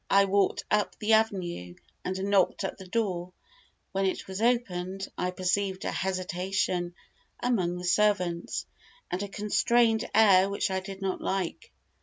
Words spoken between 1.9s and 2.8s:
and knocked at